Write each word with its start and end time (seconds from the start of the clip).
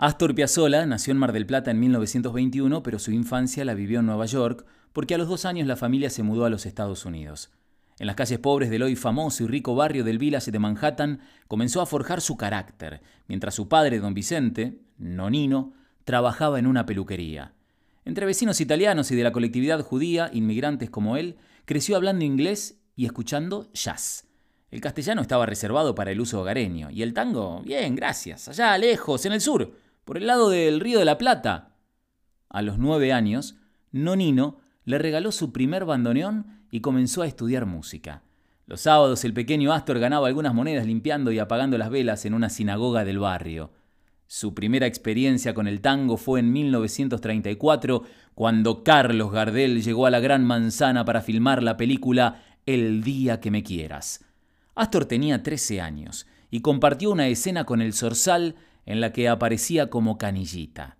Astor 0.00 0.32
Piazzolla 0.32 0.86
nació 0.86 1.10
en 1.10 1.18
Mar 1.18 1.32
del 1.32 1.44
Plata 1.44 1.72
en 1.72 1.80
1921, 1.80 2.84
pero 2.84 3.00
su 3.00 3.10
infancia 3.10 3.64
la 3.64 3.74
vivió 3.74 3.98
en 3.98 4.06
Nueva 4.06 4.26
York, 4.26 4.64
porque 4.92 5.16
a 5.16 5.18
los 5.18 5.26
dos 5.26 5.44
años 5.44 5.66
la 5.66 5.74
familia 5.74 6.08
se 6.08 6.22
mudó 6.22 6.44
a 6.44 6.50
los 6.50 6.66
Estados 6.66 7.04
Unidos. 7.04 7.50
En 7.98 8.06
las 8.06 8.14
calles 8.14 8.38
pobres 8.38 8.70
del 8.70 8.84
hoy 8.84 8.94
famoso 8.94 9.42
y 9.42 9.48
rico 9.48 9.74
barrio 9.74 10.04
del 10.04 10.18
Village 10.18 10.52
de 10.52 10.60
Manhattan, 10.60 11.18
comenzó 11.48 11.80
a 11.80 11.86
forjar 11.86 12.20
su 12.20 12.36
carácter, 12.36 13.00
mientras 13.26 13.56
su 13.56 13.66
padre, 13.66 13.98
don 13.98 14.14
Vicente, 14.14 14.78
nonino, 14.98 15.72
trabajaba 16.04 16.60
en 16.60 16.68
una 16.68 16.86
peluquería. 16.86 17.54
Entre 18.04 18.24
vecinos 18.24 18.60
italianos 18.60 19.10
y 19.10 19.16
de 19.16 19.24
la 19.24 19.32
colectividad 19.32 19.80
judía, 19.80 20.30
inmigrantes 20.32 20.90
como 20.90 21.16
él, 21.16 21.38
creció 21.64 21.96
hablando 21.96 22.24
inglés 22.24 22.78
y 22.94 23.06
escuchando 23.06 23.68
jazz. 23.72 24.28
El 24.70 24.80
castellano 24.80 25.22
estaba 25.22 25.44
reservado 25.44 25.96
para 25.96 26.12
el 26.12 26.20
uso 26.20 26.40
hogareño, 26.40 26.88
y 26.92 27.02
el 27.02 27.14
tango, 27.14 27.62
bien, 27.64 27.96
gracias, 27.96 28.46
allá 28.46 28.78
lejos, 28.78 29.26
en 29.26 29.32
el 29.32 29.40
sur, 29.40 29.87
por 30.08 30.16
el 30.16 30.26
lado 30.26 30.48
del 30.48 30.80
Río 30.80 30.98
de 30.98 31.04
la 31.04 31.18
Plata. 31.18 31.76
A 32.48 32.62
los 32.62 32.78
nueve 32.78 33.12
años, 33.12 33.56
Nonino 33.92 34.56
le 34.86 34.96
regaló 34.96 35.32
su 35.32 35.52
primer 35.52 35.84
bandoneón 35.84 36.62
y 36.70 36.80
comenzó 36.80 37.20
a 37.20 37.26
estudiar 37.26 37.66
música. 37.66 38.22
Los 38.64 38.80
sábados 38.80 39.22
el 39.26 39.34
pequeño 39.34 39.70
Astor 39.70 39.98
ganaba 39.98 40.28
algunas 40.28 40.54
monedas 40.54 40.86
limpiando 40.86 41.30
y 41.30 41.38
apagando 41.38 41.76
las 41.76 41.90
velas 41.90 42.24
en 42.24 42.32
una 42.32 42.48
sinagoga 42.48 43.04
del 43.04 43.18
barrio. 43.18 43.70
Su 44.26 44.54
primera 44.54 44.86
experiencia 44.86 45.52
con 45.52 45.68
el 45.68 45.82
tango 45.82 46.16
fue 46.16 46.40
en 46.40 46.54
1934, 46.54 48.04
cuando 48.34 48.84
Carlos 48.84 49.30
Gardel 49.30 49.82
llegó 49.82 50.06
a 50.06 50.10
la 50.10 50.20
Gran 50.20 50.42
Manzana 50.42 51.04
para 51.04 51.20
filmar 51.20 51.62
la 51.62 51.76
película 51.76 52.42
El 52.64 53.02
día 53.02 53.40
que 53.40 53.50
me 53.50 53.62
quieras. 53.62 54.24
Astor 54.74 55.04
tenía 55.04 55.42
13 55.42 55.82
años 55.82 56.26
y 56.50 56.60
compartió 56.60 57.10
una 57.10 57.28
escena 57.28 57.64
con 57.64 57.82
el 57.82 57.92
Zorzal 57.92 58.54
en 58.88 59.02
la 59.02 59.12
que 59.12 59.28
aparecía 59.28 59.90
como 59.90 60.16
canillita. 60.16 60.96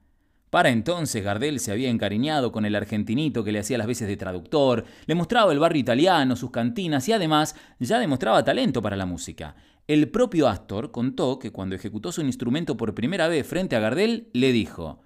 Para 0.51 0.69
entonces 0.69 1.25
Gardel 1.25 1.59
se 1.59 1.73
había 1.73 1.89
encariñado 1.89 2.53
con 2.53 2.67
el 2.67 2.75
argentinito 2.75 3.43
que 3.43 3.51
le 3.51 3.61
hacía 3.61 3.79
las 3.79 3.87
veces 3.87 4.07
de 4.07 4.19
traductor, 4.19 4.85
le 5.07 5.15
mostraba 5.15 5.53
el 5.53 5.59
barrio 5.59 5.81
italiano, 5.81 6.37
sus 6.37 6.51
cantinas 6.51 7.09
y 7.09 7.15
además 7.15 7.57
ya 7.79 7.99
demostraba 7.99 8.45
talento 8.45 8.83
para 8.83 8.95
la 8.95 9.07
música. 9.07 9.57
El 9.87 10.11
propio 10.11 10.49
Astor 10.49 10.91
contó 10.91 11.39
que 11.39 11.51
cuando 11.51 11.77
ejecutó 11.77 12.13
su 12.13 12.21
instrumento 12.21 12.77
por 12.77 12.95
primera 12.95 13.27
vez 13.27 13.47
frente 13.47 13.75
a 13.75 13.81
Gardel, 13.81 14.29
le 14.35 14.53
dijo, 14.53 15.01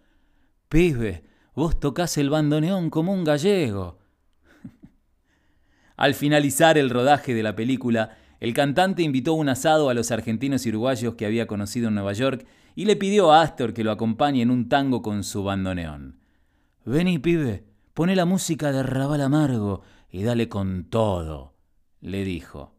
Pibe, 0.69 1.23
vos 1.55 1.79
tocás 1.79 2.19
el 2.19 2.31
bandoneón 2.31 2.91
como 2.91 3.13
un 3.13 3.23
gallego. 3.23 4.01
Al 5.97 6.15
finalizar 6.15 6.79
el 6.79 6.91
rodaje 6.91 7.33
de 7.33 7.45
la 7.45 7.55
película, 7.55 8.17
el 8.43 8.55
cantante 8.55 9.05
invitó 9.05 9.35
un 9.35 9.49
asado 9.49 9.89
a 9.89 9.95
los 9.95 10.11
argentinos 10.11 10.67
y 10.67 10.71
uruguayos 10.71 11.15
que 11.15 11.27
había 11.27 11.47
conocido 11.47 11.87
en 11.87 11.95
Nueva 11.95 12.13
York 12.13 12.45
y 12.75 12.87
le 12.87 12.97
pidió 12.97 13.31
a 13.31 13.41
Astor 13.41 13.73
que 13.73 13.85
lo 13.85 13.93
acompañe 13.93 14.43
en 14.43 14.51
un 14.51 14.69
tango 14.69 15.01
con 15.01 15.23
su 15.23 15.45
bandoneón. 15.45 16.19
Vení, 16.85 17.21
pibe, 17.21 17.63
pone 17.95 18.17
la 18.17 18.25
música 18.25 18.73
de 18.73 18.83
Rabal 18.83 19.21
Amargo 19.21 19.83
y 20.11 20.25
dale 20.25 20.49
con 20.49 20.87
todo, 20.91 21.55
le 22.01 22.25
dijo. 22.25 22.75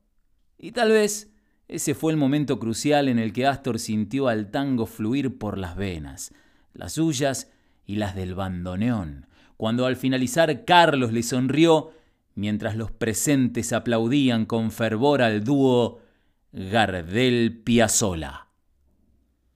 Y 0.58 0.74
tal 0.74 0.92
vez 0.92 1.32
ese 1.70 1.96
fue 1.96 2.12
el 2.12 2.18
momento 2.18 2.60
crucial 2.60 3.08
en 3.08 3.18
el 3.18 3.32
que 3.32 3.48
Astor 3.48 3.80
sintió 3.80 4.28
al 4.28 4.52
tango 4.52 4.86
fluir 4.86 5.38
por 5.38 5.58
las 5.58 5.78
venas, 5.78 6.34
las 6.74 6.92
suyas 6.92 7.50
y 7.86 7.96
las 7.96 8.16
del 8.16 8.36
bandoneón, 8.36 9.28
cuando 9.56 9.86
al 9.86 9.96
finalizar 9.96 10.66
Carlos 10.66 11.14
le 11.14 11.24
sonrió 11.24 11.94
mientras 12.36 12.76
los 12.76 12.92
presentes 12.92 13.74
aplaudían 13.74 14.46
con 14.46 14.72
fervor 14.72 15.22
al 15.22 15.44
dúo 15.44 16.02
Gardel 16.52 17.62
Piazzolla. 17.64 18.48